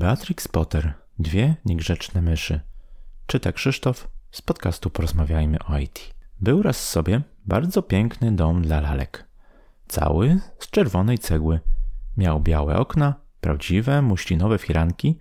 [0.00, 2.60] Beatrix Potter, dwie niegrzeczne myszy.
[3.26, 6.14] Czyta Krzysztof z podcastu Porozmawiajmy o IT.
[6.40, 9.28] Był raz sobie bardzo piękny dom dla lalek.
[9.88, 11.60] Cały z czerwonej cegły.
[12.16, 15.18] Miał białe okna, prawdziwe muślinowe firanki,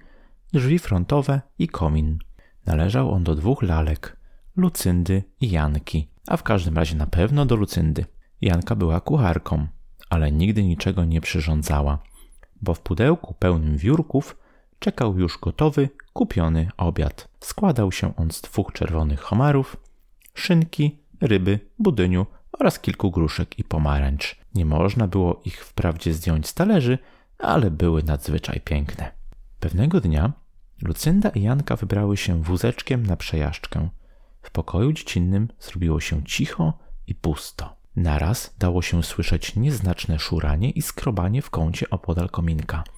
[0.54, 2.20] drzwi frontowe i komin.
[2.66, 4.18] Należał on do dwóch lalek,
[4.55, 8.05] Lucyndy i Janki, a w każdym razie na pewno do Lucyndy.
[8.41, 9.68] Janka była kucharką,
[10.09, 12.00] ale nigdy niczego nie przyrządzała,
[12.61, 14.36] bo w pudełku pełnym wiórków
[14.80, 17.27] czekał już gotowy, kupiony obiad.
[17.40, 19.77] Składał się on z dwóch czerwonych homarów,
[20.34, 24.40] szynki, ryby, budyniu oraz kilku gruszek i pomarańcz.
[24.55, 26.98] Nie można było ich wprawdzie zdjąć z talerzy,
[27.38, 29.12] ale były nadzwyczaj piękne.
[29.59, 30.34] Pewnego dnia
[30.82, 33.90] Lucynda i Janka wybrały się wózeczkiem na przejażdżkę.
[34.41, 36.73] W pokoju dziecinnym zrobiło się cicho
[37.07, 37.76] i pusto.
[37.96, 42.84] Naraz dało się słyszeć nieznaczne szuranie i skrobanie w kącie opodal kominka–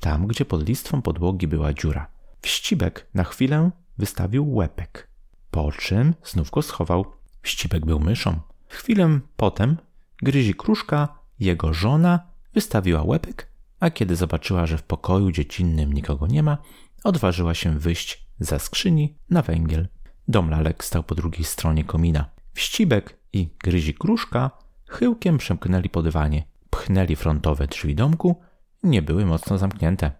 [0.00, 2.06] tam, gdzie pod listwą podłogi była dziura.
[2.42, 5.08] Wścibek na chwilę wystawił łepek,
[5.50, 7.04] po czym znów go schował.
[7.42, 8.40] Wścibek był myszą.
[8.68, 9.76] Chwilę potem
[10.22, 11.08] gryzi kruszka,
[11.40, 12.20] jego żona,
[12.54, 13.48] wystawiła łepek,
[13.80, 16.58] a kiedy zobaczyła, że w pokoju dziecinnym nikogo nie ma,
[17.04, 19.88] odważyła się wyjść za skrzyni na węgiel.
[20.28, 22.30] Dom lalek stał po drugiej stronie komina.
[22.54, 24.50] Wścibek i gryzi kruszka
[24.88, 28.40] chyłkiem przemknęli po dywanie, pchnęli frontowe drzwi domku
[28.82, 30.12] nie były mocno zamknięte.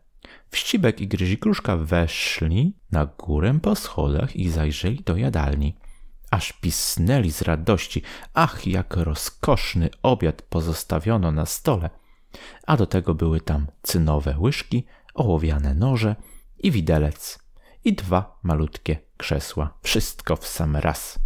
[0.51, 5.77] Wścibek i Gryzikruszka weszli na górę po schodach i zajrzeli do jadalni.
[6.31, 8.03] Aż pisnęli z radości.
[8.35, 11.91] Ach, jak rozkoszny obiad pozostawiono na stole.
[12.67, 16.17] A do tego były tam cynowe łyżki, ołowiane noże
[16.59, 17.39] i widelec.
[17.85, 19.79] I dwa malutkie krzesła.
[19.83, 21.19] Wszystko w sam raz.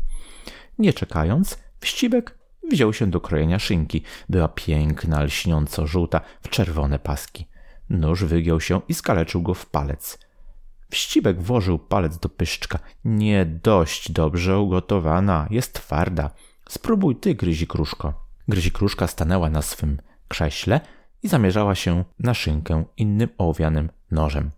[0.78, 2.35] Nie czekając, Wścibek
[2.70, 4.02] wziął się do krojenia szynki.
[4.28, 7.46] Była piękna, lśniąco żółta, w czerwone paski.
[7.90, 10.18] Nóż wygiął się i skaleczył go w palec.
[10.90, 12.78] Wścibek włożył palec do pyszczka.
[13.04, 16.30] Nie dość dobrze ugotowana, jest twarda.
[16.68, 18.26] Spróbuj ty, gryzi kruszko.
[18.72, 19.98] Kruszka stanęła na swym
[20.28, 20.80] krześle
[21.22, 24.50] i zamierzała się na szynkę innym ołowianym nożem.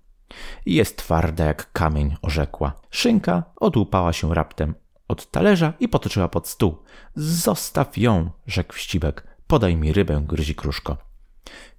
[0.66, 2.72] Jest twarda jak kamień, orzekła.
[2.90, 4.74] Szynka odłupała się raptem
[5.08, 6.82] od talerza i potoczyła pod stół.
[7.14, 9.26] Zostaw ją, rzekł wścibek.
[9.46, 10.96] Podaj mi rybę, gryzi kruszko.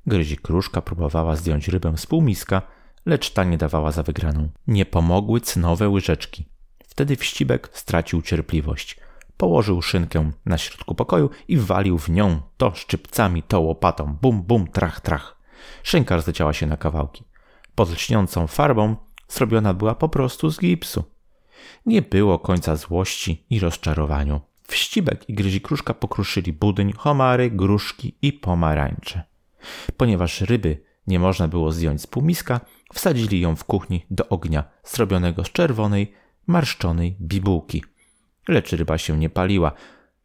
[0.06, 2.62] Gryzi kruszka próbowała zdjąć rybę z półmiska,
[3.06, 4.50] lecz ta nie dawała za wygraną.
[4.68, 6.46] Nie pomogły cnowe łyżeczki.
[6.88, 9.00] Wtedy wścibek stracił cierpliwość.
[9.38, 14.18] Położył szynkę na środku pokoju i walił w nią to szczypcami, to łopatą.
[14.22, 15.38] Bum, bum, trach, trach.
[15.84, 17.24] Szynka rozleciała się na kawałki.
[17.76, 18.96] Pod lśniącą farbą
[19.28, 21.04] zrobiona była po prostu z gipsu.
[21.86, 24.42] Nie było końca złości i rozczarowaniu.
[24.64, 29.24] Wścibek i gryzikruszka pokruszyli budyń, homary, gruszki i pomarańcze.
[29.98, 32.62] Ponieważ ryby nie można było zdjąć z półmiska,
[32.94, 36.14] wsadzili ją w kuchni do ognia zrobionego z czerwonej,
[36.48, 37.84] marszczonej bibułki.
[38.48, 39.72] Lecz ryba się nie paliła.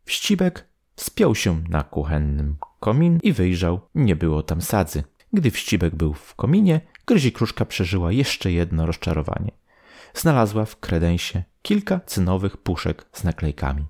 [0.05, 3.81] Wścibek wspiął się na kuchennym komin i wyjrzał.
[3.95, 5.05] Nie było tam sadzy.
[5.33, 9.53] Gdy wścibek był w kominie, gryzikruszka przeżyła jeszcze jedno rozczarowanie
[10.14, 13.84] znalazła w kredensie kilka cynowych puszek z naklejkami: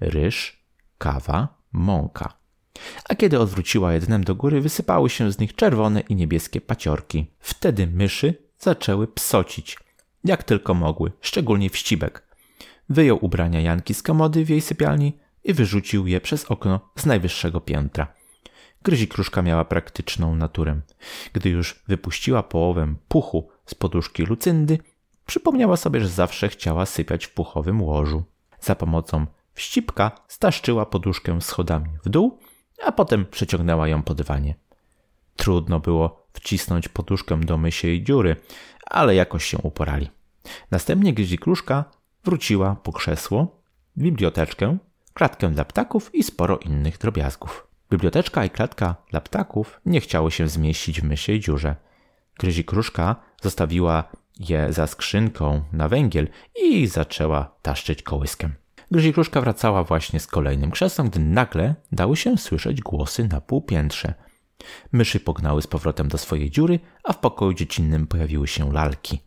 [0.00, 0.64] ryż,
[0.98, 2.40] kawa, mąka.
[3.08, 7.26] A kiedy odwróciła jednem do góry, wysypały się z nich czerwone i niebieskie paciorki.
[7.40, 9.78] Wtedy myszy zaczęły psocić,
[10.24, 12.22] jak tylko mogły, szczególnie wścibek.
[12.88, 17.60] Wyjął ubrania Janki z komody w jej sypialni i wyrzucił je przez okno z najwyższego
[17.60, 18.14] piętra.
[18.82, 20.80] Gryzi kruszka miała praktyczną naturę.
[21.32, 24.78] Gdy już wypuściła połowę puchu z poduszki Lucyndy,
[25.30, 28.22] Przypomniała sobie, że zawsze chciała sypiać w puchowym łożu.
[28.60, 32.38] Za pomocą wścipka staszczyła poduszkę schodami w dół,
[32.84, 34.54] a potem przeciągnęła ją po dywanie.
[35.36, 38.36] Trudno było wcisnąć poduszkę do mysiej dziury,
[38.86, 40.10] ale jakoś się uporali.
[40.70, 41.84] Następnie Gryzikruszka
[42.24, 43.62] wróciła po krzesło,
[43.98, 44.78] biblioteczkę,
[45.14, 47.66] klatkę dla ptaków i sporo innych drobiazgów.
[47.90, 51.76] Biblioteczka i klatka dla ptaków nie chciały się zmieścić w mysiej dziurze.
[52.38, 54.04] Gryzikruszka zostawiła
[54.40, 56.28] je za skrzynką na węgiel
[56.62, 58.52] i zaczęła taszczyć kołyskiem.
[58.90, 64.14] Gryzikruszka wracała właśnie z kolejnym krzesłem, gdy nagle dały się słyszeć głosy na półpiętrze.
[64.92, 69.20] Myszy pognały z powrotem do swojej dziury, a w pokoju dziecinnym pojawiły się lalki.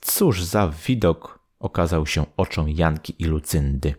[0.00, 3.94] Cóż za widok okazał się oczom Janki i Lucyndy.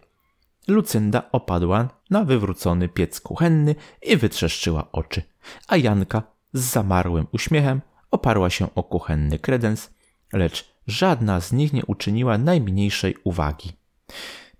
[0.67, 5.21] Lucynda opadła na wywrócony piec kuchenny i wytrzeszczyła oczy,
[5.67, 6.23] a Janka
[6.53, 7.81] z zamarłym uśmiechem
[8.11, 9.94] oparła się o kuchenny kredens
[10.33, 13.73] lecz żadna z nich nie uczyniła najmniejszej uwagi.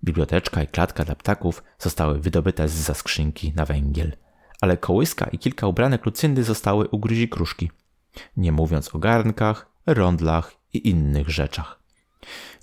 [0.04, 4.16] Biblioteczka i klatka dla ptaków zostały wydobyte z za skrzynki na węgiel,
[4.60, 7.70] ale kołyska i kilka ubranek Lucyndy zostały u gryzi kruszki.
[8.36, 11.80] Nie mówiąc o garnkach, rondlach i innych rzeczach.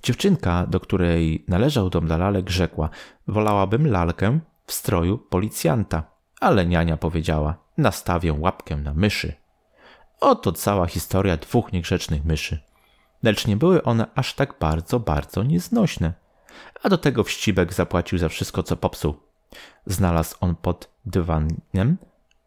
[0.02, 2.90] Dziewczynka, do której należał dom dla lalek, rzekła:
[3.28, 6.02] Wolałabym lalkę w stroju policjanta,
[6.40, 9.34] ale niania powiedziała: Nastawię łapkę na myszy.
[10.20, 12.60] Oto cała historia dwóch niegrzecznych myszy.
[13.24, 16.12] Lecz nie były one aż tak bardzo, bardzo nieznośne.
[16.82, 19.14] A do tego wścibek zapłacił za wszystko, co popsuł.
[19.86, 21.96] Znalazł on pod dywanem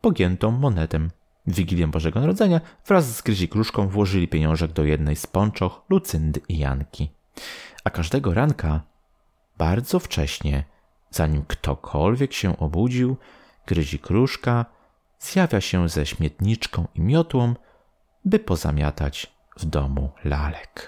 [0.02, 1.00] pogiętą monetę.
[1.48, 6.42] W Wigilię Bożego Narodzenia wraz z Gryzi Kruszką włożyli pieniążek do jednej z ponczoch Lucyndy
[6.50, 7.10] i Janki.
[7.84, 8.82] A każdego ranka,
[9.58, 10.64] bardzo wcześnie,
[11.12, 13.18] zanim ktokolwiek się obudził,
[13.68, 14.66] Gryzi Kruszka
[15.20, 17.56] zjawia się ze śmietniczką i miotłą,
[18.26, 20.86] by pozamiatać w domu lalek.